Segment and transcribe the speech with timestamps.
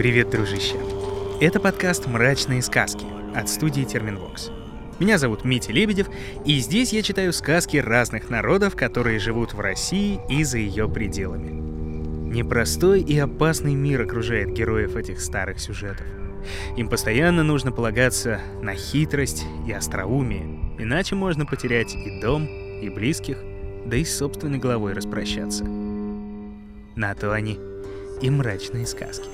[0.00, 0.76] Привет, дружище!
[1.42, 3.04] Это подкаст «Мрачные сказки»
[3.36, 4.50] от студии Терминвокс.
[4.98, 6.08] Меня зовут Митя Лебедев,
[6.46, 11.50] и здесь я читаю сказки разных народов, которые живут в России и за ее пределами.
[12.32, 16.06] Непростой и опасный мир окружает героев этих старых сюжетов.
[16.78, 23.36] Им постоянно нужно полагаться на хитрость и остроумие, иначе можно потерять и дом, и близких,
[23.84, 25.64] да и с собственной головой распрощаться.
[26.96, 27.60] На то они
[28.22, 29.28] и мрачные сказки.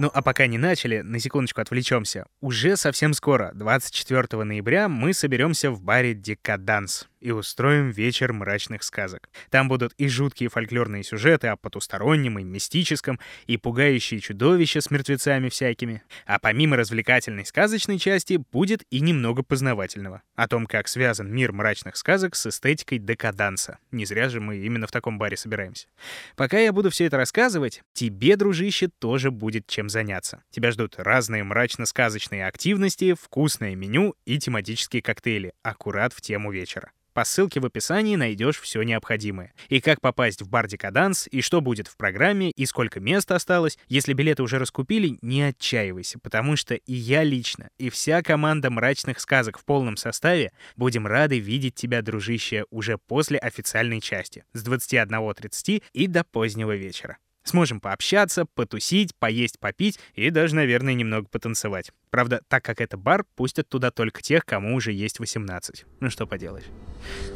[0.00, 2.24] Ну а пока не начали, на секундочку отвлечемся.
[2.40, 9.28] Уже совсем скоро, 24 ноября, мы соберемся в баре «Декаданс» и устроим вечер мрачных сказок.
[9.50, 15.50] Там будут и жуткие фольклорные сюжеты о потустороннем и мистическом, и пугающие чудовища с мертвецами
[15.50, 16.02] всякими.
[16.24, 20.22] А помимо развлекательной сказочной части будет и немного познавательного.
[20.34, 23.78] О том, как связан мир мрачных сказок с эстетикой декаданса.
[23.90, 25.88] Не зря же мы именно в таком баре собираемся.
[26.36, 30.42] Пока я буду все это рассказывать, тебе, дружище, тоже будет чем заняться.
[30.50, 36.92] Тебя ждут разные мрачно-сказочные активности, вкусное меню и тематические коктейли, аккурат в тему вечера.
[37.12, 39.52] По ссылке в описании найдешь все необходимое.
[39.68, 43.78] И как попасть в бар Декаданс, и что будет в программе, и сколько места осталось.
[43.88, 49.18] Если билеты уже раскупили, не отчаивайся, потому что и я лично, и вся команда мрачных
[49.18, 55.82] сказок в полном составе будем рады видеть тебя, дружище, уже после официальной части с 21.30
[55.92, 57.18] и до позднего вечера.
[57.44, 61.90] Сможем пообщаться, потусить, поесть, попить и даже, наверное, немного потанцевать.
[62.10, 65.84] Правда, так как это бар, пустят туда только тех, кому уже есть 18.
[66.00, 66.66] Ну что поделаешь.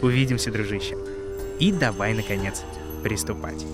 [0.03, 0.97] Увидимся, дружище.
[1.59, 2.63] И давай, наконец,
[3.03, 3.65] приступать.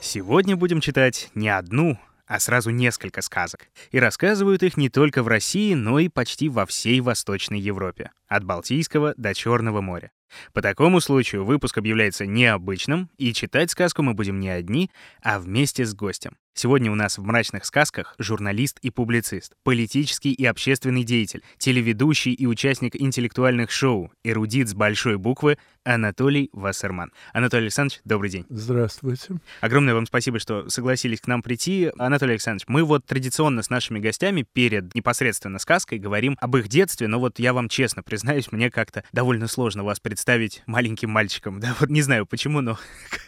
[0.00, 3.68] Сегодня будем читать не одну, а сразу несколько сказок.
[3.90, 8.10] И рассказывают их не только в России, но и почти во всей Восточной Европе.
[8.26, 10.10] От Балтийского до Черного моря.
[10.52, 14.90] По такому случаю выпуск объявляется необычным, и читать сказку мы будем не одни,
[15.22, 16.36] а вместе с гостем.
[16.54, 22.44] Сегодня у нас в «Мрачных сказках» журналист и публицист, политический и общественный деятель, телеведущий и
[22.44, 27.10] участник интеллектуальных шоу, эрудит с большой буквы Анатолий Вассерман.
[27.32, 28.44] Анатолий Александрович, добрый день.
[28.50, 29.36] Здравствуйте.
[29.62, 31.90] Огромное вам спасибо, что согласились к нам прийти.
[31.98, 37.08] Анатолий Александрович, мы вот традиционно с нашими гостями перед непосредственно сказкой говорим об их детстве,
[37.08, 40.21] но вот я вам честно признаюсь, мне как-то довольно сложно вас представить
[40.66, 41.60] маленьким мальчиком.
[41.60, 42.78] Да, вот не знаю почему, но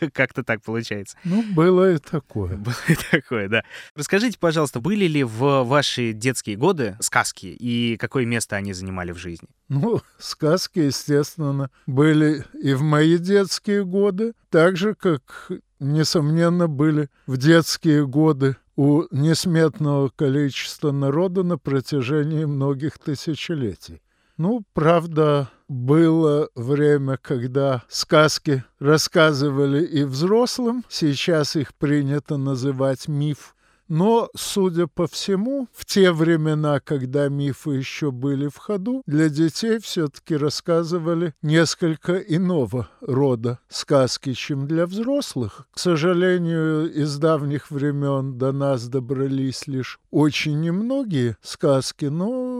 [0.12, 1.16] как-то так получается.
[1.24, 2.56] Ну, было и такое.
[2.64, 3.62] Было и такое, да.
[3.94, 9.18] Расскажите, пожалуйста, были ли в ваши детские годы сказки и какое место они занимали в
[9.18, 9.48] жизни?
[9.68, 15.50] Ну, сказки, естественно, были и в мои детские годы, так же, как,
[15.80, 24.00] несомненно, были в детские годы у несметного количества народа на протяжении многих тысячелетий.
[24.36, 33.54] Ну, правда, было время, когда сказки рассказывали и взрослым, сейчас их принято называть миф.
[33.88, 39.78] Но, судя по всему, в те времена, когда мифы еще были в ходу, для детей
[39.78, 45.66] все-таки рассказывали несколько иного рода сказки, чем для взрослых.
[45.70, 52.53] К сожалению, из давних времен до нас добрались лишь очень немногие сказки, но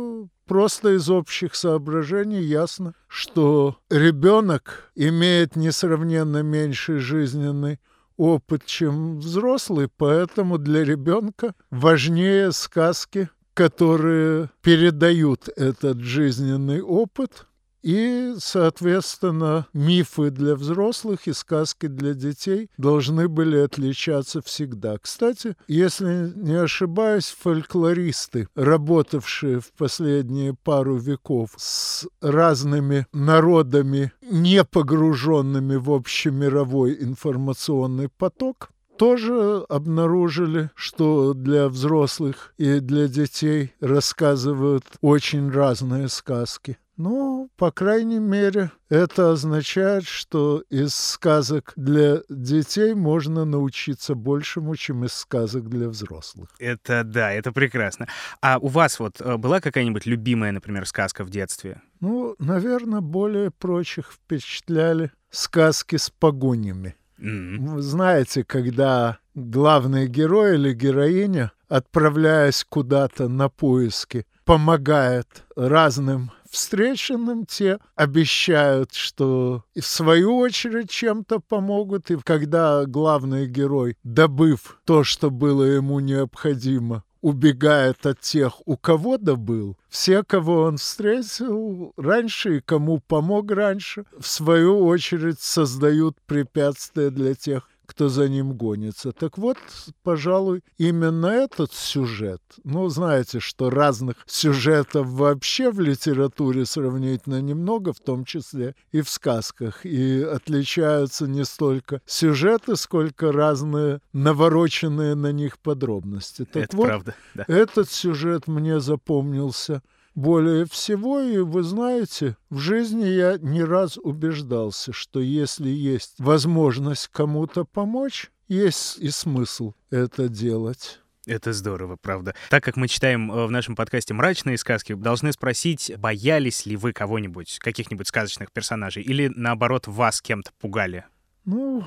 [0.47, 7.81] Просто из общих соображений ясно, что ребенок имеет несравненно меньший жизненный
[8.17, 17.47] опыт, чем взрослый, поэтому для ребенка важнее сказки, которые передают этот жизненный опыт,
[17.85, 24.97] и, соответственно, мифы для взрослых и сказки для детей должны были отличаться всегда.
[24.97, 35.77] Кстати, если не ошибаюсь, фольклористы, работавшие в последние пару веков с разными народами, не погруженными
[35.77, 46.09] в общемировой информационный поток, тоже обнаружили, что для взрослых и для детей рассказывают очень разные
[46.09, 46.79] сказки.
[46.97, 55.05] Ну, по крайней мере, это означает, что из сказок для детей можно научиться большему, чем
[55.05, 56.51] из сказок для взрослых.
[56.59, 58.07] Это да, это прекрасно.
[58.41, 61.83] А у вас вот э, была какая-нибудь любимая, например, сказка в детстве?
[62.01, 66.95] Ну, наверное, более прочих впечатляли сказки с погонями.
[67.19, 67.59] Mm-hmm.
[67.59, 77.79] Вы знаете, когда главный герой или героиня, отправляясь куда-то на поиски, помогает разным встреченным, те
[77.95, 82.11] обещают, что в свою очередь чем-то помогут.
[82.11, 89.17] И когда главный герой, добыв то, что было ему необходимо, убегает от тех, у кого
[89.17, 97.09] добыл, все, кого он встретил раньше и кому помог раньше, в свою очередь создают препятствия
[97.09, 99.13] для тех, кто за ним гонится.
[99.13, 99.59] Так вот,
[100.03, 108.01] пожалуй, именно этот сюжет, ну, знаете, что разных сюжетов вообще в литературе сравнительно немного, в
[108.01, 115.59] том числе и в сказках, и отличаются не столько сюжеты, сколько разные навороченные на них
[115.59, 116.45] подробности.
[116.45, 117.45] Так Это вот, правда, да.
[117.49, 119.83] этот сюжет мне запомнился
[120.15, 127.09] более всего, и вы знаете, в жизни я не раз убеждался, что если есть возможность
[127.09, 131.01] кому-то помочь, есть и смысл это делать.
[131.27, 132.35] Это здорово, правда.
[132.51, 136.93] Так как мы читаем э, в нашем подкасте мрачные сказки, должны спросить, боялись ли вы
[136.93, 141.07] кого-нибудь, каких-нибудь сказочных персонажей, или наоборот вас кем-то пугали?
[141.47, 141.87] Ну,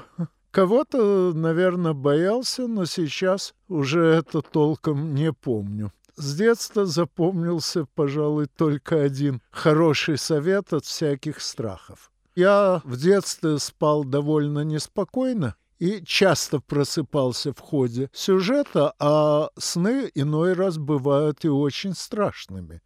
[0.50, 5.92] кого-то, наверное, боялся, но сейчас уже это толком не помню.
[6.18, 12.12] С детства запомнился, пожалуй, только один хороший совет от всяких страхов.
[12.36, 20.54] Я в детстве спал довольно неспокойно и часто просыпался в ходе сюжета, а сны иной
[20.54, 22.81] раз бывают и очень страшными.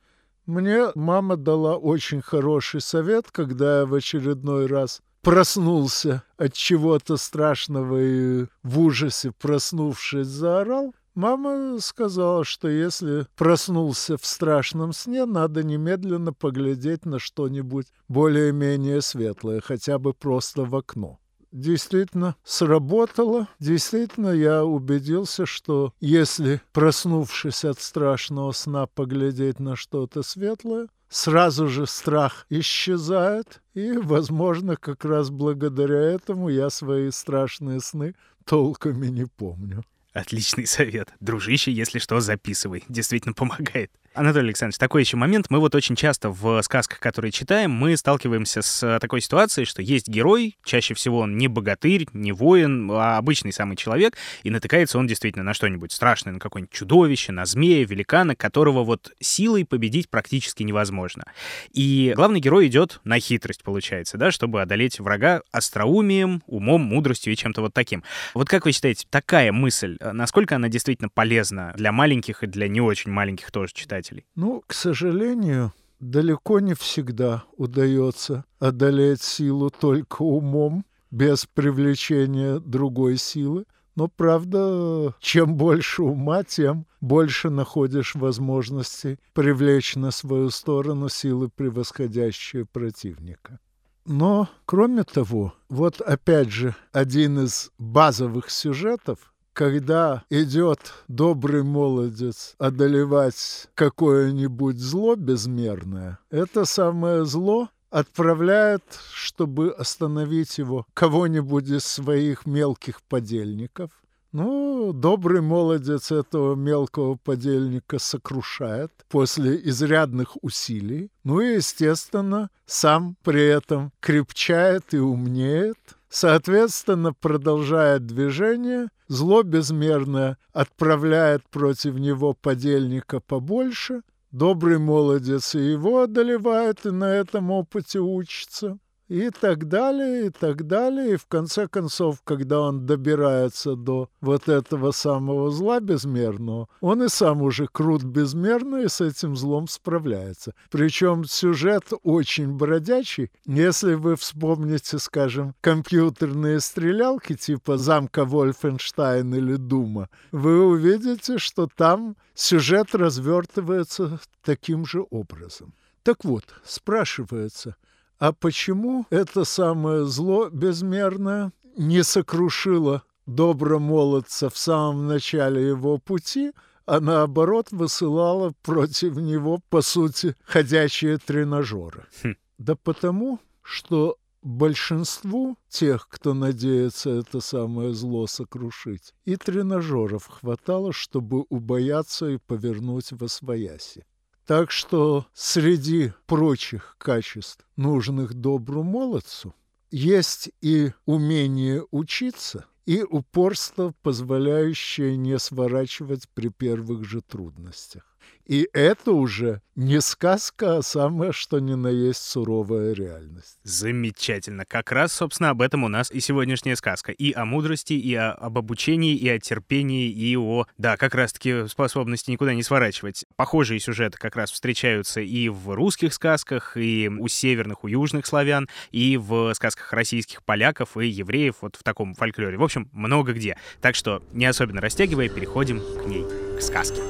[0.46, 8.02] Мне мама дала очень хороший совет, когда я в очередной раз проснулся от чего-то страшного
[8.02, 10.94] и в ужасе, проснувшись, заорал.
[11.14, 19.60] Мама сказала, что если проснулся в страшном сне, надо немедленно поглядеть на что-нибудь более-менее светлое,
[19.60, 21.20] хотя бы просто в окно.
[21.52, 23.50] Действительно сработало.
[23.60, 31.88] Действительно, я убедился, что если, проснувшись от страшного сна, поглядеть на что-то светлое, сразу же
[31.88, 38.16] страх исчезает, и, возможно, как раз благодаря этому я свои страшные сны
[38.46, 39.84] толком и не помню.
[40.14, 41.14] Отличный совет.
[41.20, 42.84] Дружище, если что, записывай.
[42.90, 43.92] Действительно помогает.
[44.14, 45.46] Анатолий Александрович, такой еще момент.
[45.50, 49.82] Мы вот очень часто в сказках, которые читаем, мы сталкиваемся с э, такой ситуацией, что
[49.82, 55.00] есть герой, чаще всего он не богатырь, не воин, а обычный самый человек, и натыкается
[55.00, 60.10] он действительно на что-нибудь страшное, на какое-нибудь чудовище, на змея, великана, которого вот силой победить
[60.10, 61.24] практически невозможно.
[61.72, 67.38] И главный герой идет на хитрость, получается, да, чтобы одолеть врага остроумием, умом, мудростью и
[67.38, 68.04] чем-то вот таким.
[68.34, 72.68] Вот как вы считаете, такая мысль, э, насколько она действительно полезна для маленьких и для
[72.68, 74.01] не очень маленьких тоже читателей?
[74.02, 74.26] Читателей?
[74.36, 83.66] Ну, к сожалению, далеко не всегда удается одолеть силу только умом, без привлечения другой силы.
[83.96, 92.66] Но, правда, чем больше ума, тем больше находишь возможности привлечь на свою сторону силы, превосходящие
[92.66, 93.60] противника.
[94.06, 103.68] Но, кроме того, вот опять же один из базовых сюжетов когда идет добрый молодец одолевать
[103.76, 108.84] какое-нибудь зло безмерное, это самое зло отправляет,
[109.14, 113.92] чтобы остановить его, кого-нибудь из своих мелких подельников.
[114.32, 121.12] Ну, добрый молодец этого мелкого подельника сокрушает после изрядных усилий.
[121.26, 125.78] Ну и, естественно, сам при этом крепчает и умнеет–
[126.14, 136.86] Соответственно, продолжает движение, зло безмерное отправляет против него подельника побольше, добрый молодец и его одолевает,
[136.86, 138.78] и на этом опыте учится
[139.12, 141.16] и так далее, и так далее.
[141.16, 147.10] И в конце концов, когда он добирается до вот этого самого зла безмерного, он и
[147.10, 150.54] сам уже крут безмерно и с этим злом справляется.
[150.70, 153.32] Причем сюжет очень бродячий.
[153.46, 162.16] Если вы вспомните, скажем, компьютерные стрелялки типа «Замка Вольфенштайн» или «Дума», вы увидите, что там
[162.34, 165.74] сюжет развертывается таким же образом.
[166.04, 167.76] Так вот, спрашивается–
[168.22, 176.52] а почему это самое зло безмерное не сокрушило добромолодца в самом начале его пути,
[176.86, 182.06] а наоборот высылало против него, по сути, ходячие тренажеры?
[182.22, 182.36] Хм.
[182.60, 191.46] Да потому, что большинству тех, кто надеется это самое зло сокрушить, и тренажеров хватало, чтобы
[191.50, 194.06] убояться и повернуть во свояси.
[194.52, 199.56] Так что среди прочих качеств, нужных добру молодцу,
[199.92, 208.04] есть и умение учиться, и упорство, позволяющее не сворачивать при первых же трудностях.
[208.46, 213.58] И это уже не сказка, а самое что ни на есть суровая реальность.
[213.64, 214.66] Замечательно.
[214.66, 217.14] Как раз, собственно, об этом у нас и сегодняшняя сказка.
[217.14, 221.68] И о мудрости, и о, об обучении, и о терпении, и о, да, как раз-таки
[221.70, 223.24] способности никуда не сворачивать.
[223.38, 228.68] Похожие сюжеты как раз встречаются и в русских сказках, и у северных, у южных славян,
[228.92, 232.58] и в сказках российских поляков и евреев, вот в таком фольклоре.
[232.58, 233.58] В общем, много где.
[233.80, 236.26] Так что, не особенно растягивая, переходим к ней,
[236.58, 237.02] к сказке.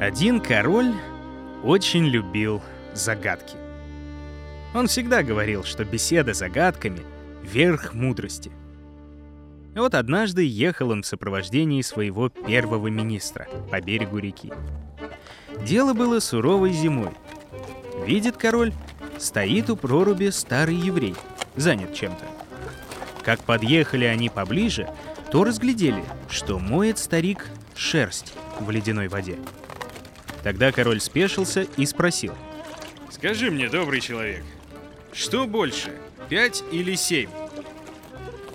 [0.00, 0.94] Один король
[1.62, 2.62] очень любил
[2.94, 3.54] загадки.
[4.72, 7.02] Он всегда говорил, что беседа загадками—
[7.42, 8.50] верх мудрости.
[9.74, 14.50] Вот однажды ехал он в сопровождении своего первого министра по берегу реки.
[15.66, 17.10] Дело было суровой зимой.
[18.06, 18.72] Видит король,
[19.18, 21.14] стоит у проруби старый еврей,
[21.56, 22.24] занят чем-то.
[23.22, 24.88] Как подъехали они поближе,
[25.30, 29.36] то разглядели, что моет старик шерсть в ледяной воде.
[30.42, 32.34] Тогда король спешился и спросил.
[33.10, 34.42] «Скажи мне, добрый человек,
[35.12, 35.92] что больше,
[36.28, 37.28] пять или семь?»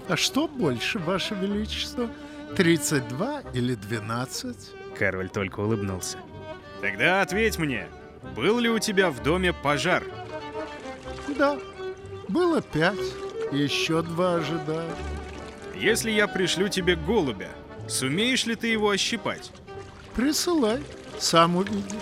[0.07, 2.09] «А что больше, Ваше Величество,
[2.55, 4.55] 32 или 12?»
[4.97, 6.17] Король только улыбнулся.
[6.81, 7.87] «Тогда ответь мне,
[8.35, 10.03] был ли у тебя в доме пожар?»
[11.37, 11.57] «Да,
[12.27, 12.99] было пять,
[13.51, 14.95] еще два ожидаю».
[15.75, 17.49] «Если я пришлю тебе голубя,
[17.87, 19.51] сумеешь ли ты его ощипать?»
[20.15, 20.81] «Присылай».
[21.19, 22.01] Сам увидишь.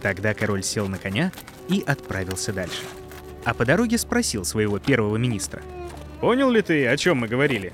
[0.00, 1.32] Тогда король сел на коня
[1.68, 2.82] и отправился дальше.
[3.44, 5.62] А по дороге спросил своего первого министра.
[6.20, 7.72] «Понял ли ты, о чем мы говорили?»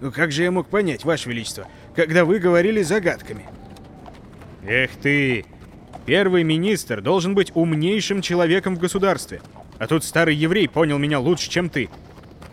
[0.00, 3.46] «Ну как же я мог понять, Ваше Величество, когда вы говорили загадками?»
[4.64, 5.46] «Эх ты!
[6.04, 9.40] Первый министр должен быть умнейшим человеком в государстве.
[9.78, 11.90] А тут старый еврей понял меня лучше, чем ты.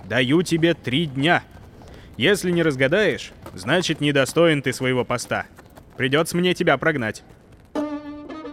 [0.05, 1.43] Даю тебе три дня.
[2.17, 5.45] Если не разгадаешь, значит, недостоин ты своего поста.
[5.97, 7.23] Придется мне тебя прогнать.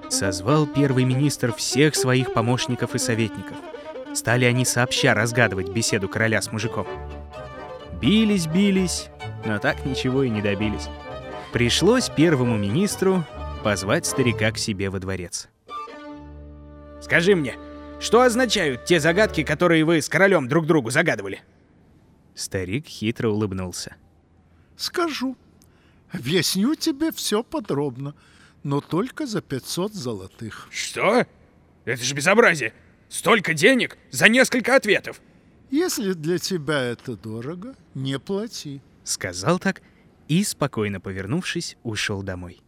[0.09, 3.57] Созвал первый министр всех своих помощников и советников.
[4.15, 6.87] Стали они сообща разгадывать беседу короля с мужиком.
[8.01, 9.09] Бились, бились,
[9.47, 10.89] но так ничего и не добились.
[11.53, 13.25] Пришлось первому министру
[13.63, 15.49] позвать старика к себе во дворец.
[17.01, 17.55] «Скажи мне,
[18.01, 21.41] что означают те загадки, которые вы с королем друг другу загадывали?»
[22.35, 23.97] Старик хитро улыбнулся.
[24.77, 25.37] «Скажу»,
[26.13, 28.15] Объясню тебе все подробно,
[28.63, 30.69] но только за 500 золотых.
[30.71, 31.27] Что?
[31.85, 32.73] Это же безобразие!
[33.09, 35.21] Столько денег за несколько ответов!
[35.71, 38.81] Если для тебя это дорого, не плати.
[39.05, 39.83] Сказал так
[40.27, 42.61] и, спокойно повернувшись, ушел домой.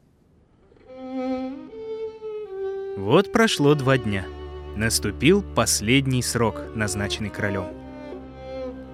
[2.96, 4.24] Вот прошло два дня.
[4.76, 7.66] Наступил последний срок, назначенный королем.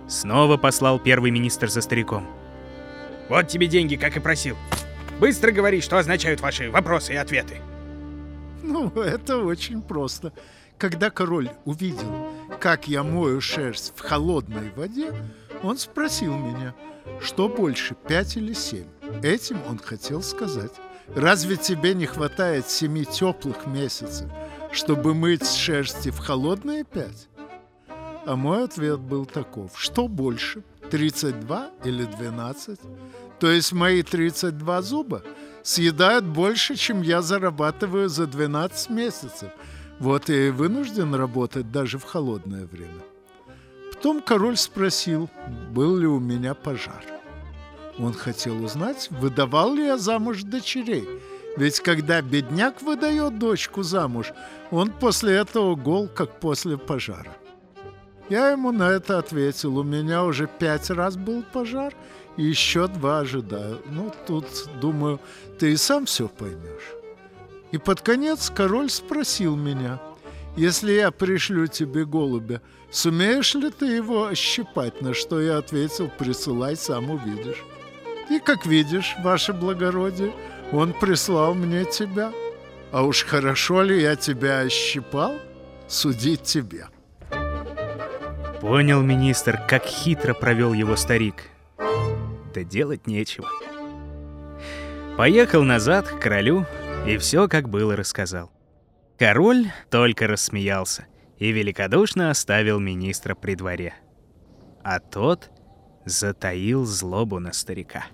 [0.09, 2.27] Снова послал первый министр за стариком—
[3.29, 4.57] вот тебе деньги, как и просил.
[5.21, 7.57] Быстро говори, что означают ваши вопросы и ответы.
[8.63, 10.33] Ну, это очень просто.
[10.79, 12.31] Когда король увидел,
[12.61, 15.13] как я мою шерсть в холодной воде,
[15.63, 16.75] он спросил меня,
[17.21, 18.87] что больше, пять или семь.
[19.23, 20.73] Этим он хотел сказать.
[21.15, 24.31] Разве тебе не хватает семи теплых месяцев,
[24.71, 27.29] чтобы мыть шерсти в холодные пять?
[28.27, 29.73] А мой ответ был таков.
[29.75, 32.81] Что больше, 32 или 12?
[33.39, 35.23] То есть мои 32 зуба
[35.63, 39.51] съедают больше, чем я зарабатываю за 12 месяцев.
[39.99, 43.03] Вот и вынужден работать даже в холодное время.
[43.93, 45.29] Потом король спросил,
[45.71, 47.05] был ли у меня пожар.
[47.99, 51.09] Он хотел узнать, выдавал ли я замуж дочерей.
[51.57, 54.33] Ведь когда бедняк выдает дочку замуж,
[54.71, 57.37] он после этого гол, как после пожара.
[58.29, 61.95] Я ему на это ответил, у меня уже пять раз был пожар,
[62.37, 63.81] и еще два ожидаю.
[63.87, 64.45] Ну, тут,
[64.81, 65.19] думаю,
[65.59, 66.95] ты и сам все поймешь.
[67.73, 70.01] И под конец король спросил меня,
[70.57, 76.77] если я пришлю тебе голубя, сумеешь ли ты его ощипать, на что я ответил, присылай,
[76.77, 77.65] сам увидишь.
[78.31, 80.33] И, как видишь, ваше благородие,
[80.73, 82.33] он прислал мне тебя.
[82.93, 85.35] А уж хорошо ли я тебя ощипал,
[85.87, 86.89] судить тебе.
[88.61, 91.45] Понял министр, как хитро провел его старик
[92.59, 93.49] да делать нечего.
[95.17, 96.67] Поехал назад к королю
[97.07, 98.51] и все как было рассказал.
[99.19, 101.07] Король только рассмеялся
[101.39, 103.95] и великодушно оставил министра при дворе.
[104.83, 105.51] А тот
[106.05, 108.07] затаил злобу на старика.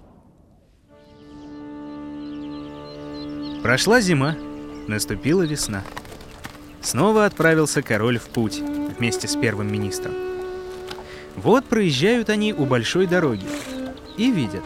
[3.62, 4.36] Прошла зима,
[4.88, 5.82] наступила весна.
[6.82, 10.33] Снова отправился король в путь вместе с первым министром.
[11.36, 13.46] Вот проезжают они у большой дороги
[14.16, 14.62] и видят,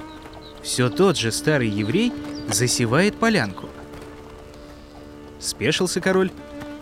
[0.62, 2.12] все тот же старый еврей
[2.48, 3.68] засевает полянку.
[5.40, 6.30] Спешился король,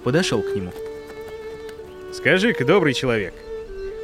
[0.02, 0.72] подошел к нему.
[2.12, 3.34] «Скажи-ка, добрый человек,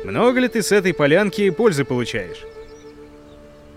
[0.04, 2.44] много ли ты с этой полянки пользы получаешь?»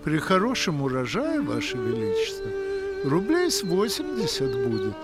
[0.06, 2.48] При хорошем урожае, Ваше Величество,
[3.02, 4.94] рублей с 80 будет.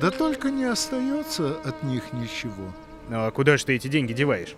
[0.00, 2.74] Да только не остается от них ничего.
[3.08, 4.56] Ну а куда же ты эти деньги деваешь?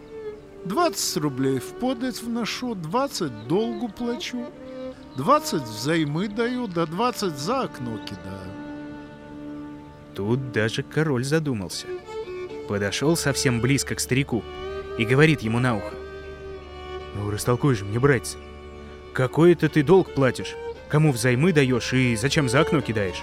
[0.64, 4.46] 20 рублей в подать вношу, 20 долгу плачу,
[5.16, 8.52] 20 взаймы даю, да 20 за окно кидаю.
[10.14, 11.86] Тут даже король задумался.
[12.68, 14.44] Подошел совсем близко к старику
[14.98, 15.94] и говорит ему на ухо.
[17.14, 18.36] «Ну, растолкуй же мне, братец,
[19.12, 20.54] какой это ты долг платишь?
[20.88, 23.22] Кому взаймы даешь и зачем за окно кидаешь?»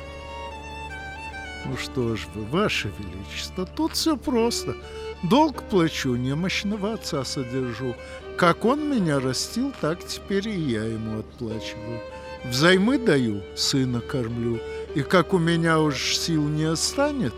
[1.66, 4.76] Ну что ж вы, ваше величество, тут все просто.
[5.24, 7.96] Долг плачу, немощного отца содержу.
[8.38, 12.02] Как он меня растил, так теперь и я ему отплачиваю.
[12.46, 14.60] Взаймы даю, сына кормлю.
[14.94, 17.34] И как у меня уж сил не останет,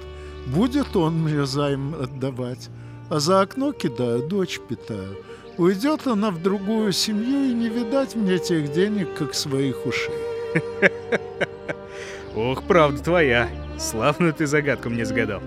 [0.48, 2.70] будет он мне займ отдавать.
[3.10, 5.18] А за окно кидаю, дочь питаю.
[5.58, 10.14] Уйдет она в другую семью, и не видать мне тех денег, как своих ушей.
[12.36, 13.50] Ох, правда твоя.
[13.80, 15.42] Славную ты загадку мне загадал.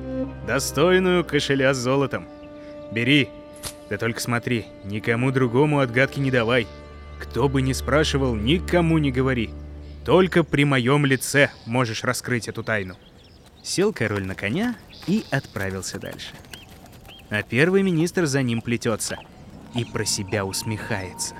[0.46, 2.26] Достойную кошеля с золотом.
[2.90, 3.28] Бери.
[3.88, 6.66] Да только смотри, никому другому отгадки не давай.
[7.20, 9.50] Кто бы ни спрашивал, никому не говори.
[10.04, 12.96] Только при моем лице можешь раскрыть эту тайну.
[13.62, 14.74] Сел король на коня
[15.06, 16.30] и отправился дальше.
[17.30, 19.18] А первый министр за ним плетется
[19.74, 21.34] и про себя усмехается.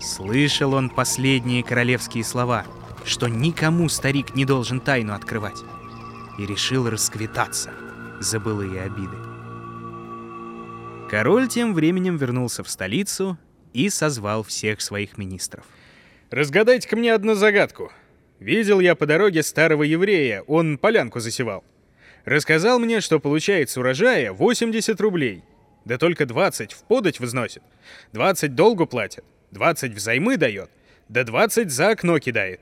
[0.00, 2.64] Слышал он последние королевские слова,
[3.04, 5.58] что никому старик не должен тайну открывать
[6.38, 7.70] и решил расквитаться
[8.20, 9.16] за былые обиды.
[11.10, 13.38] Король тем временем вернулся в столицу
[13.72, 15.64] и созвал всех своих министров.
[16.30, 17.90] «Разгадайте-ка мне одну загадку.
[18.38, 21.64] Видел я по дороге старого еврея, он полянку засевал.
[22.24, 25.42] Рассказал мне, что получает с урожая 80 рублей.
[25.84, 27.62] Да только 20 в подать возносит,
[28.12, 30.70] 20 долгу платит, 20 взаймы дает,
[31.08, 32.60] да 20 за окно кидает.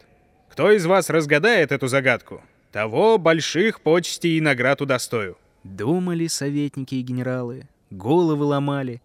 [0.48, 5.36] Кто из вас разгадает эту загадку, того больших почестей и наград удостою.
[5.64, 9.02] Думали советники и генералы, головы ломали.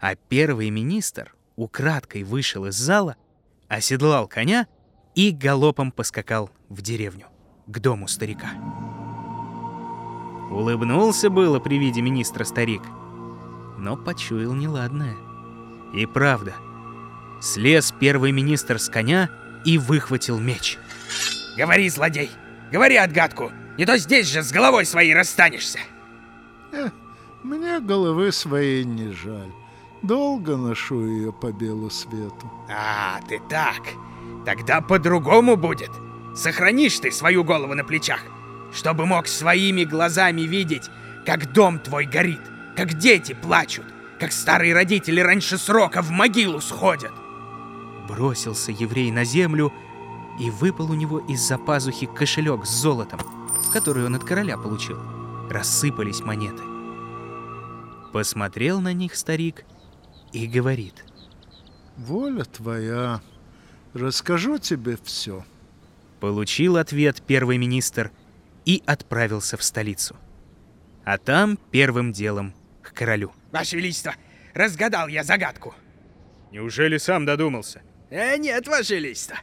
[0.00, 3.16] А первый министр украдкой вышел из зала,
[3.68, 4.66] оседлал коня
[5.14, 7.26] и галопом поскакал в деревню,
[7.66, 8.50] к дому старика.
[10.50, 12.82] Улыбнулся было при виде министра старик,
[13.78, 15.16] но почуял неладное.
[15.94, 16.54] И правда,
[17.40, 19.30] слез первый министр с коня
[19.64, 20.78] и выхватил меч.
[21.56, 22.30] «Говори, злодей!»
[22.72, 25.78] Говори отгадку, не то здесь же с головой своей расстанешься.
[26.72, 26.90] Э,
[27.42, 29.50] мне головы своей не жаль.
[30.02, 32.50] Долго ношу ее по белу свету.
[32.68, 33.82] А, ты так.
[34.44, 35.90] Тогда по-другому будет.
[36.34, 38.20] Сохранишь ты свою голову на плечах,
[38.72, 40.90] чтобы мог своими глазами видеть,
[41.24, 42.40] как дом твой горит,
[42.76, 43.84] как дети плачут,
[44.18, 47.12] как старые родители раньше срока в могилу сходят.
[48.08, 49.72] Бросился еврей на землю
[50.40, 53.20] и выпал у него из-за пазухи кошелек с золотом,
[53.72, 55.00] который он от короля получил.
[55.50, 56.62] Рассыпались монеты.
[58.12, 59.64] Посмотрел на них старик
[60.32, 61.04] и говорит.
[61.96, 63.20] «Воля твоя,
[63.94, 65.44] расскажу тебе все».
[66.20, 68.12] Получил ответ первый министр
[68.64, 70.16] и отправился в столицу.
[71.04, 73.32] А там первым делом к королю.
[73.50, 74.14] «Ваше Величество,
[74.54, 75.74] разгадал я загадку!»
[76.52, 79.36] «Неужели сам додумался?» «Э, нет, Ваше Величество,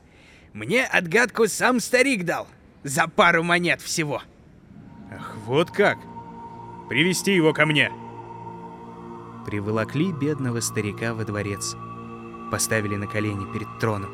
[0.53, 2.47] мне отгадку сам старик дал.
[2.83, 4.21] За пару монет всего.
[5.11, 5.97] Ах, вот как.
[6.87, 7.91] Привести его ко мне.
[9.45, 11.75] Приволокли бедного старика во дворец.
[12.51, 14.11] Поставили на колени перед троном.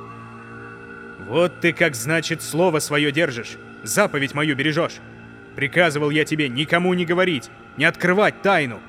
[1.28, 3.58] Вот ты как значит слово свое держишь.
[3.84, 5.00] Заповедь мою бережешь.
[5.56, 8.80] Приказывал я тебе никому не говорить, не открывать тайну.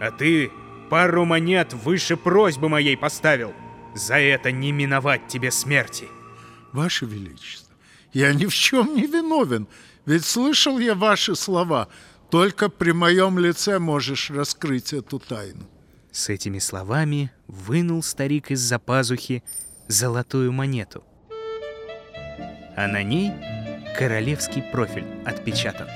[0.00, 0.50] А ты
[0.90, 3.54] пару монет выше просьбы моей поставил.
[3.94, 6.08] За это не миновать тебе смерти.
[6.72, 7.67] Ваше Величество,
[8.12, 9.66] я ни в чем не виновен,
[10.06, 11.88] ведь слышал я ваши слова.
[12.30, 15.66] Только при моем лице можешь раскрыть эту тайну.
[16.12, 19.42] С этими словами вынул старик из-за пазухи
[19.86, 21.04] золотую монету.
[22.76, 23.32] А на ней
[23.96, 25.88] королевский профиль отпечатан.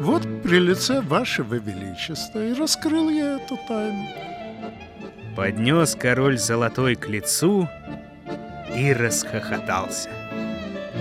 [0.00, 4.08] Вот при лице вашего величества и раскрыл я эту тайну.
[5.36, 7.68] Поднес король золотой к лицу
[8.74, 10.10] и расхохотался.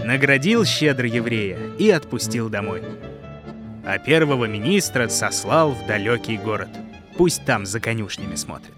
[0.06, 2.84] Наградил щедро еврея и отпустил домой.
[3.86, 6.68] а первого министра сослал в далекий город.
[7.18, 8.76] Пусть там за конюшнями смотрит.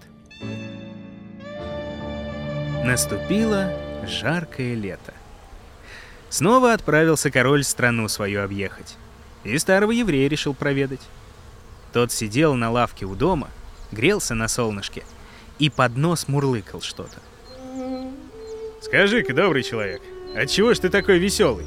[2.84, 3.72] Наступило
[4.06, 5.12] жаркое лето.
[6.28, 8.96] Снова отправился король страну свою объехать.
[9.42, 11.02] И старого еврея решил проведать.
[11.92, 13.48] Тот сидел на лавке у дома,
[13.90, 15.02] грелся на солнышке
[15.58, 17.18] и под нос мурлыкал что-то.
[18.80, 20.02] Скажи-ка, добрый человек,
[20.34, 21.66] отчего ж ты такой веселый?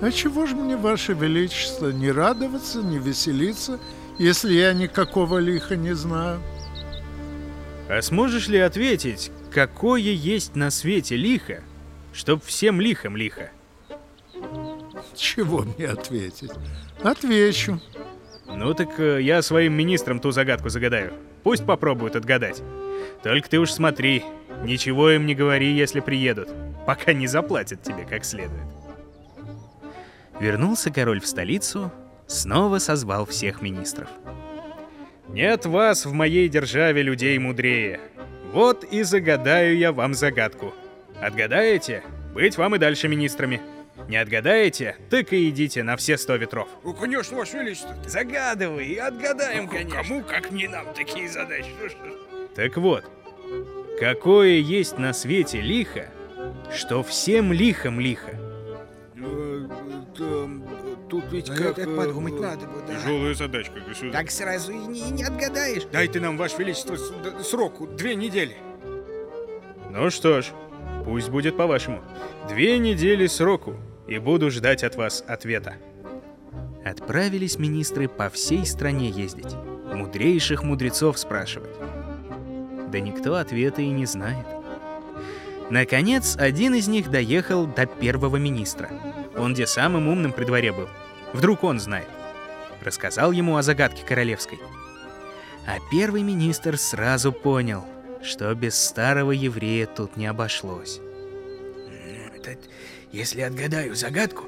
[0.00, 3.78] А чего же мне, Ваше Величество, не радоваться, не веселиться,
[4.18, 6.40] если я никакого лиха не знаю?
[7.88, 11.62] А сможешь ли ответить, какое есть на свете лихо,
[12.12, 13.50] чтоб всем лихом лихо?
[15.14, 16.50] Чего мне ответить?
[17.02, 17.80] Отвечу.
[18.46, 21.12] Ну так э, я своим министрам ту загадку загадаю.
[21.42, 22.62] Пусть попробуют отгадать.
[23.22, 24.24] Только ты уж смотри,
[24.64, 26.48] ничего им не говори, если приедут,
[26.86, 28.62] пока не заплатят тебе как следует.
[30.40, 31.92] Вернулся король в столицу,
[32.26, 34.08] снова созвал всех министров.
[35.28, 38.00] Нет вас в моей державе людей мудрее.
[38.52, 40.74] Вот и загадаю я вам загадку.
[41.20, 42.02] Отгадаете?
[42.34, 43.60] Быть вам и дальше министрами.
[44.08, 44.96] Не отгадаете?
[45.10, 46.68] Так и идите на все сто ветров.
[46.82, 47.94] Ну, конечно, Ваше Величество.
[48.06, 50.02] Загадывай и отгадаем, конечно.
[50.02, 51.70] Кому, как не нам, такие задачи.
[52.54, 53.04] Так вот,
[54.00, 56.08] какое есть на свете лихо,
[56.74, 58.30] что всем лихом лихо?
[60.16, 60.62] Там,
[61.08, 61.78] Тут ведь А как...
[61.78, 62.94] это э, подумать надо бы, да.
[62.94, 64.12] Тяжелая задачка, государь.
[64.12, 65.82] Так сразу и не, и не отгадаешь.
[65.92, 68.56] Дайте нам, Ваше Величество, с- д- сроку, две недели.
[69.90, 70.46] Ну что ж,
[71.04, 72.02] пусть будет по-вашему.
[72.48, 73.74] Две недели сроку,
[74.06, 75.74] и буду ждать от вас ответа.
[76.84, 79.54] Отправились министры по всей стране ездить,
[79.92, 81.74] мудрейших мудрецов спрашивать.
[82.90, 84.46] Да никто ответа и не знает.
[85.72, 88.90] Наконец, один из них доехал до первого министра.
[89.34, 90.86] Он где самым умным при дворе был.
[91.32, 92.08] Вдруг он знает.
[92.82, 94.60] Рассказал ему о загадке королевской.
[95.66, 97.86] А первый министр сразу понял,
[98.22, 101.00] что без старого еврея тут не обошлось.
[102.36, 102.58] Это,
[103.10, 104.44] если отгадаю загадку,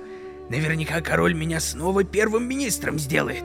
[0.51, 3.45] наверняка король меня снова первым министром сделает.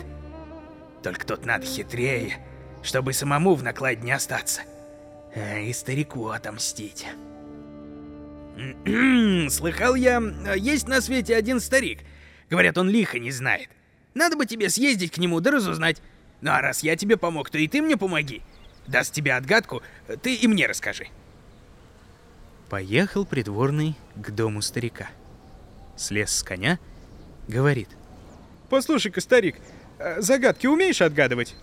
[1.02, 2.46] Только тут надо хитрее,
[2.84, 4.64] чтобы самому в накладе не остаться.
[5.34, 7.08] А, и старику отомстить.
[9.50, 10.22] Слыхал я,
[10.56, 12.00] есть на свете один старик.
[12.50, 13.70] Говорят, он лихо не знает.
[14.14, 16.02] Надо бы тебе съездить к нему да разузнать.
[16.42, 18.42] Ну а раз я тебе помог, то и ты мне помоги.
[18.88, 19.82] Даст тебе отгадку,
[20.22, 21.08] ты и мне расскажи.
[22.70, 25.10] Поехал придворный к дому старика.
[25.96, 26.80] Слез с коня,
[27.48, 27.90] говорит.
[28.70, 29.58] Послушай-ка, старик,
[29.98, 31.56] э, загадки умеешь отгадывать?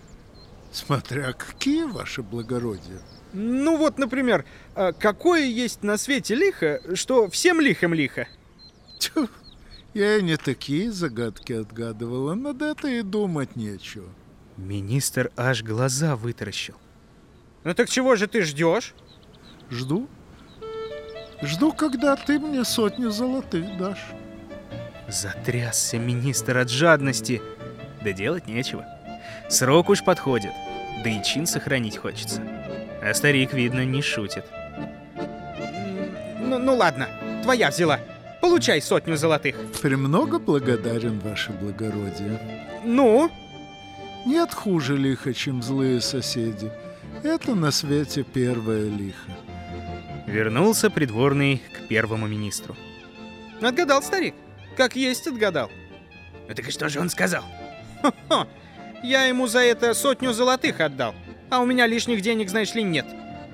[0.71, 2.99] Смотря какие, Ваше Благородие.
[3.33, 8.27] Ну вот, например, э, какое есть на свете лихо, что всем лихом лихо?
[8.99, 9.27] Тьфу,
[9.93, 14.09] я и не такие загадки отгадывала, над это и думать нечего.
[14.57, 16.75] Министр аж глаза вытаращил.
[17.63, 18.93] Ну так чего же ты ждешь?
[19.69, 20.07] Жду.
[21.41, 24.05] Жду, когда ты мне сотню золотых дашь.
[25.07, 27.41] Затрясся министр от жадности.
[28.03, 28.85] Да делать нечего.
[29.49, 30.51] Срок уж подходит.
[31.03, 32.41] Да и чин сохранить хочется.
[33.01, 34.45] А старик, видно, не шутит.
[36.39, 37.07] Ну, ну ладно,
[37.43, 37.99] твоя взяла.
[38.41, 39.55] Получай сотню золотых.
[39.81, 42.39] Премного благодарен, Ваше Благородие.
[42.83, 43.31] Ну?
[44.25, 46.71] Нет хуже лиха, чем злые соседи.
[47.23, 49.31] Это на свете первое лихо.
[50.27, 52.75] Вернулся придворный к первому министру.
[53.61, 54.35] Отгадал старик.
[54.75, 55.71] Как есть отгадал.
[56.47, 57.43] Ну так и что же он сказал?
[58.29, 58.47] Ха,
[59.03, 61.15] я ему за это сотню золотых отдал.
[61.49, 63.05] А у меня лишних денег, знаешь ли, нет.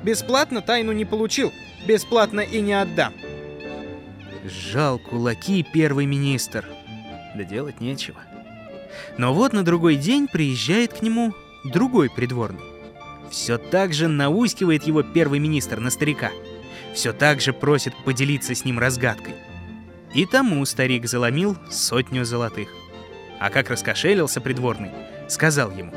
[0.04, 1.52] Бесплатно тайну не получил,
[1.86, 3.14] бесплатно и не отдам.
[4.46, 6.66] Сжал кулаки первый министр.
[7.36, 8.20] Да делать нечего.
[9.18, 12.62] Но вот на другой день приезжает к нему другой придворный.
[13.30, 16.32] Все так же наускивает его первый министр на старика.
[16.94, 19.34] Все так же просит поделиться с ним разгадкой.
[20.14, 22.70] И тому старик заломил сотню золотых.
[23.40, 24.92] А как раскошелился придворный,
[25.28, 25.94] сказал ему.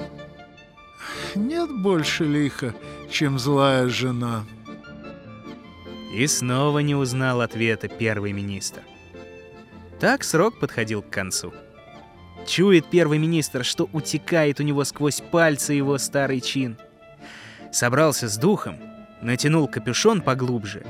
[1.35, 2.75] Нет больше лиха,
[3.11, 4.45] чем злая жена.
[6.13, 8.83] И снова не узнал ответа первый министр.
[10.01, 11.53] Так срок подходил к концу.
[12.47, 16.79] Чует первый министр, что утекает у него сквозь пальцы его старый чин.
[17.73, 18.79] Собрался с духом,
[19.21, 20.87] натянул капюшон поглубже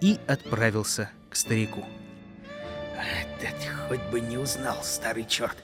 [0.00, 1.84] и отправился к старику.
[2.96, 3.54] Этот
[3.88, 5.56] хоть бы не узнал, старый черт.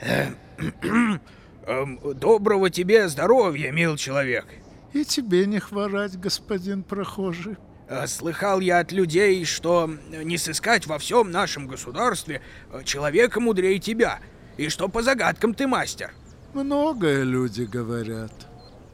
[1.68, 4.46] Эм, Доброго тебе здоровья, мил человек.
[4.94, 7.56] И тебе не хворать, господин прохожий.
[7.88, 12.40] Э, Слыхал я от людей, что не сыскать во всем нашем государстве
[12.72, 14.20] э, человека мудрее тебя.
[14.56, 16.10] и что по загадкам ты мастер.
[16.54, 18.32] Многое люди говорят.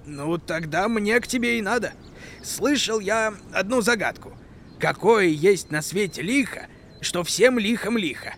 [0.04, 1.92] Ну, тогда мне к тебе и надо.
[2.42, 4.32] Слышал я одну загадку.
[4.80, 6.66] Какое есть на свете лихо,
[7.00, 8.34] что всем лихом лихо?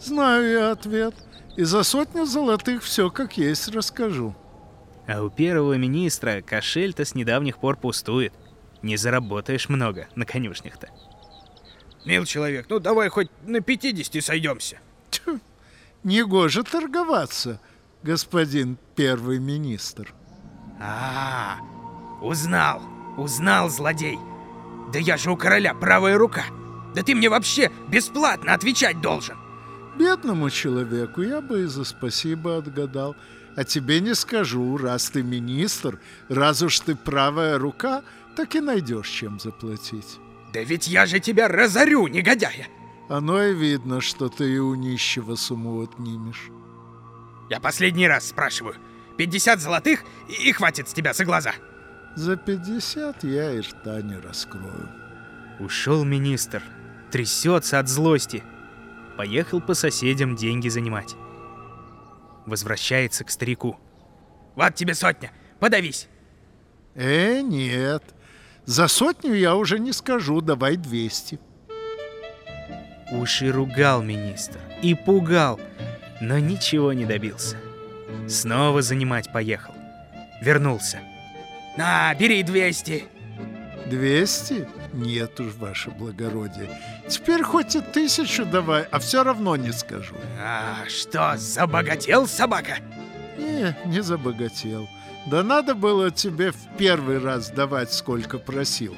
[0.00, 1.14] Знаю я ответ.
[1.58, 4.36] И за сотню золотых все как есть расскажу.
[5.08, 8.32] А у первого министра кошель-то с недавних пор пустует.
[8.80, 10.88] Не заработаешь много на конюшнях-то.
[12.04, 14.78] Мил человек, ну давай хоть на 50 сойдемся.
[15.10, 15.40] Тьфу,
[16.04, 17.60] негоже торговаться,
[18.04, 20.14] господин первый министр.
[20.80, 21.56] А,
[22.22, 22.80] узнал,
[23.16, 24.20] узнал, злодей.
[24.92, 26.44] Да я же у короля правая рука.
[26.94, 29.47] Да ты мне вообще бесплатно отвечать должен.
[29.98, 33.16] Бедному человеку я бы и за спасибо отгадал.
[33.56, 38.02] А тебе не скажу, раз ты министр, раз уж ты правая рука,
[38.36, 40.20] так и найдешь чем заплатить.
[40.52, 42.68] Да ведь я же тебя разорю, негодяя.
[43.08, 46.50] Оно и видно, что ты и у нищего сумму отнимешь.
[47.50, 48.76] Я последний раз спрашиваю.
[49.16, 51.52] 50 золотых и, и хватит с тебя за глаза.
[52.14, 54.88] За 50 я и рта не раскрою.
[55.58, 56.62] Ушел министр.
[57.10, 58.44] Трясется от злости.
[59.18, 61.16] Поехал по соседям деньги занимать.
[62.46, 63.76] Возвращается к старику.
[64.54, 65.32] Вот тебе сотня.
[65.58, 66.06] Подавись.
[66.94, 68.04] Э, нет.
[68.64, 71.40] За сотню я уже не скажу, давай 200.
[73.10, 75.58] Уж и ругал министр, и пугал,
[76.20, 77.56] но ничего не добился.
[78.28, 79.74] Снова занимать поехал.
[80.40, 81.00] Вернулся.
[81.76, 83.17] На, бери 200.
[83.86, 84.68] 200?
[84.92, 86.78] Нет уж, ваше благородие.
[87.08, 90.14] Теперь хоть и тысячу давай, а все равно не скажу.
[90.40, 92.78] А, что, забогател собака?
[93.38, 94.88] Не, не забогател.
[95.26, 98.94] Да надо было тебе в первый раз давать, сколько просил.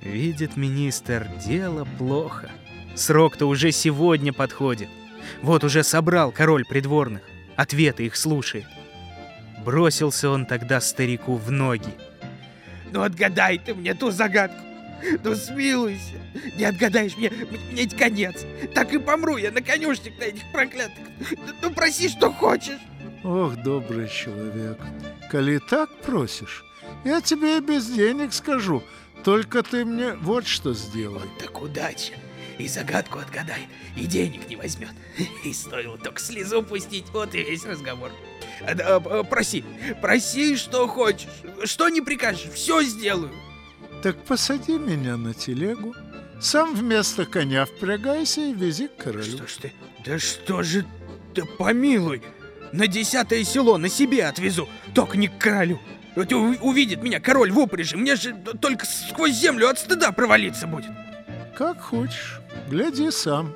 [0.00, 2.50] Видит министр, дело плохо.
[2.94, 4.88] Срок-то уже сегодня подходит.
[5.42, 7.22] Вот уже собрал король придворных.
[7.56, 8.66] Ответы их слушает.
[9.64, 11.92] Бросился он тогда старику в ноги.
[12.92, 14.62] Ну отгадай ты мне ту загадку.
[15.22, 16.20] Ну смилуйся.
[16.56, 17.30] Не отгадаешь мне,
[17.70, 18.44] мне конец.
[18.74, 21.04] Так и помру я на конюшник на этих проклятых.
[21.62, 22.80] Ну проси, что хочешь.
[23.24, 24.78] Ох, добрый человек.
[25.30, 26.64] Коли так просишь,
[27.04, 28.82] я тебе и без денег скажу.
[29.24, 31.28] Только ты мне вот что сделай.
[31.38, 32.14] Так удачи.
[32.58, 34.90] И загадку отгадай, и денег не возьмет.
[35.44, 38.10] И стоило только слезу пустить, вот и весь разговор.
[38.60, 39.64] А, а, проси,
[40.00, 41.28] проси, что хочешь.
[41.64, 43.32] Что не прикажешь, все сделаю.
[44.02, 45.94] Так посади меня на телегу,
[46.40, 49.24] сам вместо коня впрягайся и вези к королю.
[49.24, 49.72] Что ж ты,
[50.04, 50.84] да что же
[51.34, 52.22] ты, помилуй,
[52.72, 55.80] на десятое село на себе отвезу, только не к королю.
[56.14, 60.90] Увидит меня король в упряжи, мне же только сквозь землю от стыда провалиться будет.
[61.56, 63.54] Как хочешь, гляди сам,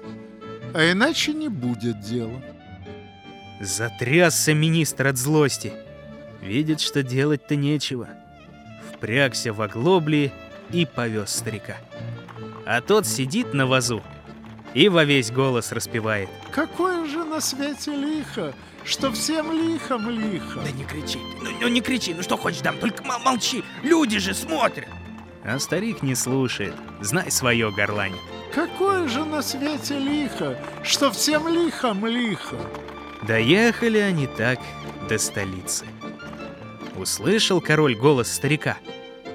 [0.75, 2.43] а иначе не будет дела.
[3.63, 5.73] Затрясся министр от злости.
[6.41, 8.09] Видит, что делать-то нечего.
[8.93, 10.33] Впрягся в оглобли
[10.73, 11.77] и повез старика.
[12.67, 14.03] А тот сидит на вазу
[14.75, 16.29] и во весь голос распевает.
[16.51, 20.59] Какое же на свете лихо, что всем лихом лихо.
[20.65, 24.35] Да не кричи, ну, ну не кричи, ну что хочешь дам, только молчи, люди же
[24.35, 24.89] смотрят.
[25.45, 28.17] А старик не слушает, знай свое горлань.
[28.53, 32.57] Какое же на свете лихо, что всем лихом лихо.
[33.27, 34.59] Доехали они так
[35.09, 35.87] до столицы.
[36.97, 38.77] Услышал король голос старика.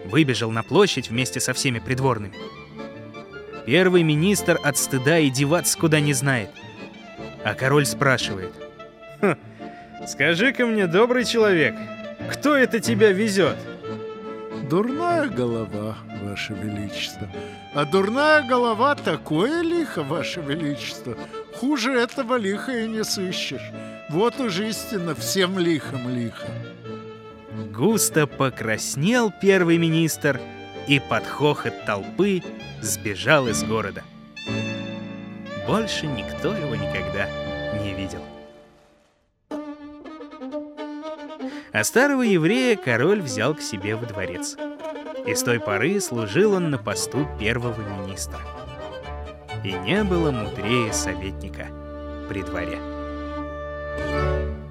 [0.05, 2.35] Выбежал на площадь вместе со всеми придворными.
[3.65, 6.49] Первый министр от стыда и деваться куда не знает.
[7.43, 8.53] А король спрашивает.
[9.21, 9.35] «Хм,
[10.07, 11.75] Скажи-ка мне, добрый человек,
[12.31, 13.57] кто это тебя везет?
[14.69, 17.27] Дурная голова, Ваше Величество.
[17.73, 21.15] А дурная голова такое лихо, Ваше Величество.
[21.59, 23.71] Хуже этого лиха и не сыщешь.
[24.09, 26.47] Вот уж истинно всем лихом лихо.
[27.73, 30.39] Густо покраснел первый министр
[30.87, 32.43] и под хохот толпы
[32.81, 34.03] сбежал из города.
[35.65, 37.27] Больше никто его никогда
[37.81, 38.23] не видел.
[41.73, 44.55] А старого еврея король взял к себе в дворец.
[45.25, 48.39] И с той поры служил он на посту первого министра.
[49.67, 51.67] И не было мудрее советника
[52.29, 52.79] при дворе.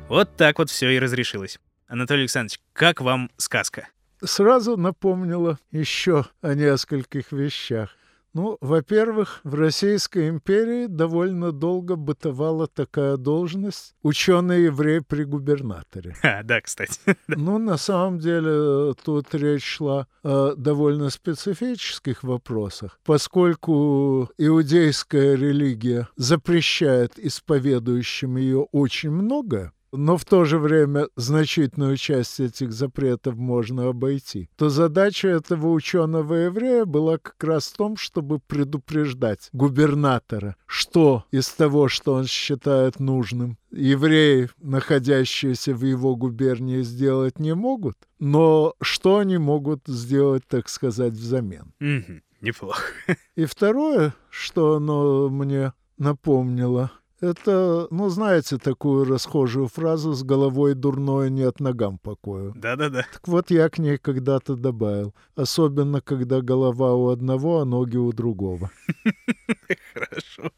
[0.08, 1.60] Вот так вот все и разрешилось.
[1.86, 3.88] Анатолий Александрович, как вам сказка?
[4.24, 7.90] Сразу напомнила еще о нескольких вещах.
[8.36, 16.14] Ну, во-первых, в Российской империи довольно долго бытовала такая должность ученый-еврей при губернаторе.
[16.22, 17.00] А, да, кстати.
[17.28, 27.18] Ну, на самом деле, тут речь шла о довольно специфических вопросах, поскольку иудейская религия запрещает
[27.18, 34.48] исповедующим ее очень много, но в то же время значительную часть этих запретов можно обойти,
[34.56, 41.88] то задача этого ученого-еврея была как раз в том, чтобы предупреждать губернатора, что из того,
[41.88, 49.38] что он считает нужным, евреи, находящиеся в его губернии, сделать не могут, но что они
[49.38, 51.72] могут сделать, так сказать, взамен.
[51.80, 52.92] Угу, неплохо.
[53.36, 61.28] И второе, что оно мне напомнило– это, ну, знаете такую расхожую фразу «с головой дурное
[61.28, 62.52] нет ногам покою».
[62.56, 63.06] Да-да-да.
[63.12, 65.14] Так вот я к ней когда-то добавил.
[65.34, 68.70] Особенно, когда голова у одного, а ноги у другого.
[69.94, 70.50] Хорошо.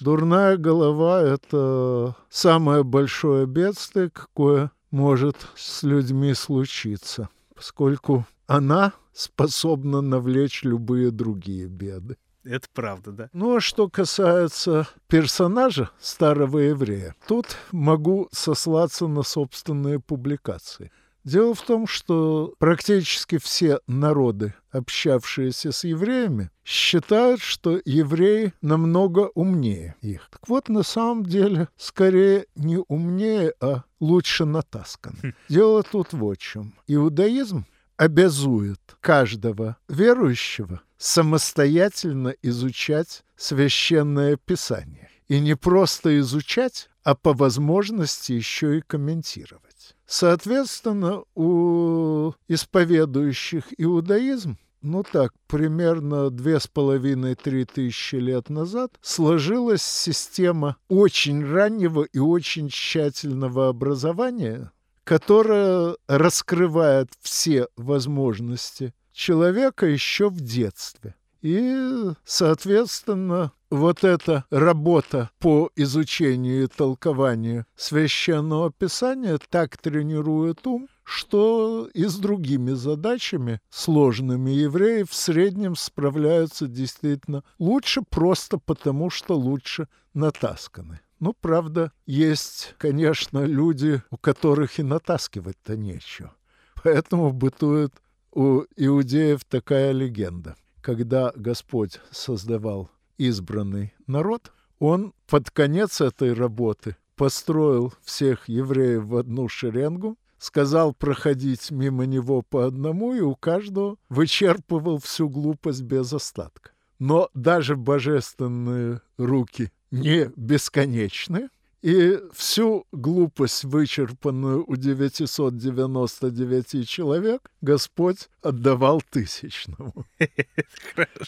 [0.00, 10.62] Дурная голова— это самое большое бедствие, какое может с людьми случиться, поскольку она способна навлечь
[10.64, 12.16] любые другие беды.
[12.46, 13.30] Это правда, да.
[13.32, 20.92] Ну, а что касается персонажа старого еврея, тут могу сослаться на собственные публикации.
[21.24, 29.96] Дело в том, что практически все народы, общавшиеся с евреями, считают, что евреи намного умнее
[30.02, 30.28] их.
[30.30, 35.16] Так вот, на самом деле, скорее не умнее, а лучше натасканы.
[35.20, 35.32] Хм.
[35.48, 36.74] Дело тут вот в чем.
[36.86, 45.10] Иудаизм обязует каждого верующего самостоятельно изучать священное писание.
[45.28, 49.96] И не просто изучать, а по возможности еще и комментировать.
[50.06, 60.76] Соответственно, у исповедующих иудаизм ну так, примерно две с половиной-три тысячи лет назад сложилась система
[60.88, 64.70] очень раннего и очень тщательного образования,
[65.06, 71.14] которая раскрывает все возможности человека еще в детстве.
[71.42, 81.88] И, соответственно, вот эта работа по изучению и толкованию священного писания так тренирует ум, что
[81.94, 89.86] и с другими задачами сложными евреи в среднем справляются действительно лучше просто потому, что лучше
[90.14, 91.00] натасканы.
[91.18, 96.34] Ну, правда, есть, конечно, люди, у которых и натаскивать-то нечего.
[96.82, 97.92] Поэтому бытует
[98.32, 100.56] у иудеев такая легенда.
[100.82, 109.48] Когда Господь создавал избранный народ, он под конец этой работы построил всех евреев в одну
[109.48, 116.72] шеренгу, сказал проходить мимо него по одному, и у каждого вычерпывал всю глупость без остатка.
[116.98, 121.48] Но даже божественные руки не бесконечны,
[121.82, 129.92] и всю глупость, вычерпанную у 999 человек, Господь отдавал тысячному.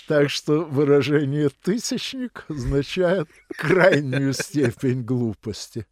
[0.08, 5.86] Так что выражение «тысячник» означает крайнюю степень глупости.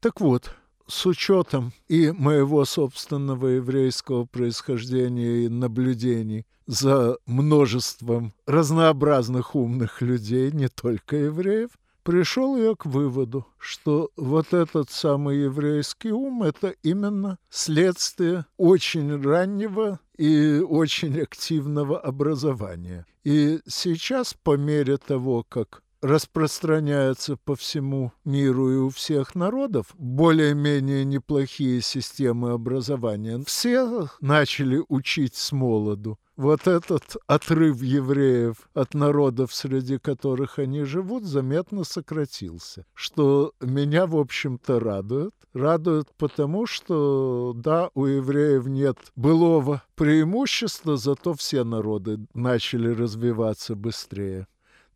[0.00, 0.54] Так вот,
[0.86, 10.68] с учетом и моего собственного еврейского происхождения и наблюдений за множеством разнообразных умных людей, не
[10.68, 11.70] только евреев,
[12.02, 20.00] пришел я к выводу, что вот этот самый еврейский ум— это именно следствие очень раннего
[20.16, 23.06] и очень активного образования.
[23.24, 31.04] И сейчас, по мере того, как распространяются по всему миру и у всех народов более-менее
[31.04, 33.42] неплохие системы образования.
[33.46, 36.18] Все начали учить с молоду.
[36.36, 44.16] Вот этот отрыв евреев от народов, среди которых они живут, заметно сократился, что меня, в
[44.16, 45.34] общем-то, радует.
[45.52, 54.46] Радует потому, что, да, у евреев нет былого преимущества, зато все народы начали развиваться быстрее.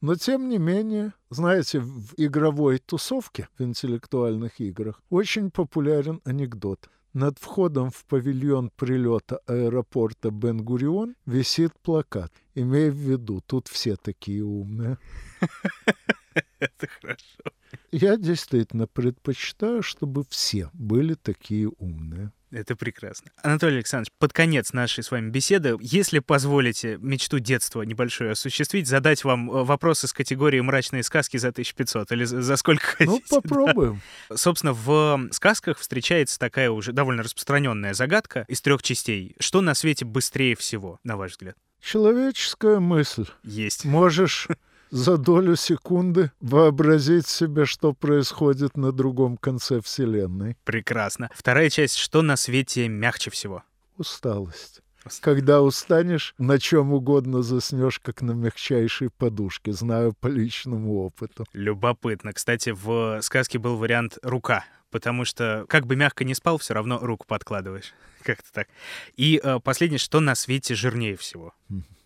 [0.01, 6.89] Но, тем не менее, знаете, в игровой тусовке, в интеллектуальных играх, очень популярен анекдот.
[7.17, 12.31] Над входом в павильон прилета аэропорта Бен-Гурион висит плакат.
[12.55, 14.99] Имея в виду, тут все такие умные.
[16.59, 17.43] Это хорошо.
[17.91, 22.33] Я действительно предпочитаю, чтобы все были такие умные.
[22.57, 23.31] Это прекрасно.
[23.43, 29.25] Анатолий Александрович, под конец нашей с вами беседы, если позволите мечту детства небольшую осуществить, задать
[29.25, 33.25] вам э, вопрос из категории «Мрачные сказки» за 1500 или за сколько ну, хотите.
[33.31, 34.01] Ну, попробуем.
[34.31, 34.37] Да.
[34.39, 39.37] Собственно, в сказках встречается такая уже довольно распространенная загадка из трех частей.
[39.39, 41.57] Что на свете быстрее всего, на ваш взгляд?
[41.83, 43.27] Человеческая мысль.
[43.43, 43.85] Есть.
[43.85, 44.49] Можешь
[44.91, 50.57] за долю секунды вообразить себе, что происходит на другом конце Вселенной.
[50.65, 51.31] Прекрасно.
[51.35, 51.97] Вторая часть.
[51.97, 53.63] Что на свете мягче всего?
[53.99, 54.83] Усталость.
[55.21, 61.47] Когда устанешь, на чем угодно заснешь, как на мягчайшей подушке, знаю по личному опыту.
[61.53, 62.33] Любопытно.
[62.33, 66.99] Кстати, в сказке был вариант «рука», потому что как бы мягко не спал, все равно
[66.99, 67.95] руку подкладываешь.
[68.23, 68.69] Как-то так.
[69.17, 71.55] И э, последнее, что на свете жирнее всего?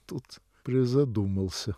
[0.06, 0.24] Тут
[0.62, 1.76] призадумался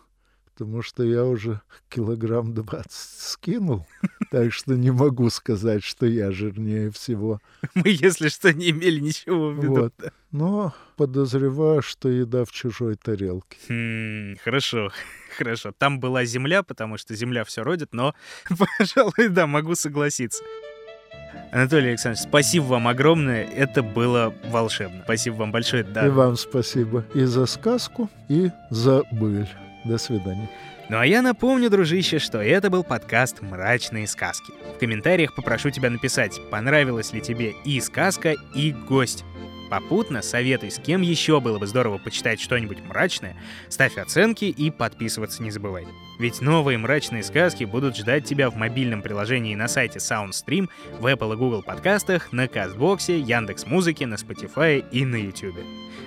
[0.53, 3.85] потому что я уже килограмм 20 скинул,
[4.31, 7.39] так что не могу сказать, что я жирнее всего.
[7.75, 9.75] Мы, если что, не имели ничего в виду.
[9.75, 9.93] Вот.
[10.31, 13.57] Но подозреваю, что еда в чужой тарелке.
[13.67, 14.91] Хм, хорошо,
[15.37, 15.71] хорошо.
[15.77, 18.15] Там была земля, потому что земля все родит, но,
[18.77, 20.43] пожалуй, да, могу согласиться.
[21.51, 23.43] Анатолий Александрович, спасибо вам огромное.
[23.43, 25.01] Это было волшебно.
[25.03, 25.83] Спасибо вам большое.
[25.83, 26.07] Да.
[26.07, 29.47] И вам спасибо и за сказку, и за быль.
[29.83, 30.49] До свидания.
[30.89, 34.51] Ну а я напомню, дружище, что это был подкаст «Мрачные сказки».
[34.75, 39.23] В комментариях попрошу тебя написать, понравилась ли тебе и сказка, и гость.
[39.73, 43.35] Попутно советуй, с кем еще было бы здорово почитать что-нибудь мрачное,
[43.69, 45.87] ставь оценки и подписываться не забывай.
[46.19, 50.69] Ведь новые мрачные сказки будут ждать тебя в мобильном приложении на сайте SoundStream,
[50.99, 55.57] в Apple и Google подкастах, на Кастбоксе, Яндекс Музыке, на Spotify и на YouTube.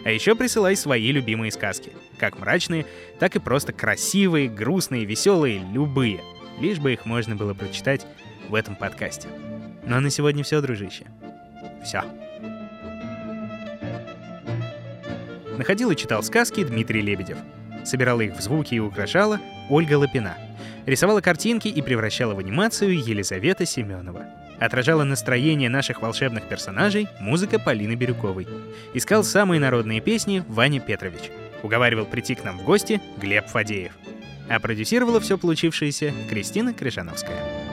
[0.04, 1.90] А еще присылай свои любимые сказки.
[2.20, 2.86] Как мрачные,
[3.18, 6.20] так и просто красивые, грустные, веселые, любые.
[6.60, 8.06] Лишь бы их можно было прочитать
[8.48, 9.26] в этом подкасте.
[9.84, 11.06] Ну а на сегодня все, дружище.
[11.82, 12.04] Все.
[15.56, 17.38] Находил и читал сказки Дмитрий Лебедев.
[17.84, 19.40] Собирала их в звуки и украшала
[19.70, 20.36] Ольга Лапина.
[20.86, 24.26] Рисовала картинки и превращала в анимацию Елизавета Семенова.
[24.58, 28.46] Отражала настроение наших волшебных персонажей музыка Полины Бирюковой.
[28.94, 31.30] Искал самые народные песни Ваня Петрович.
[31.62, 33.92] Уговаривал прийти к нам в гости Глеб Фадеев.
[34.48, 37.65] А продюсировала все получившееся Кристина Крыжановская.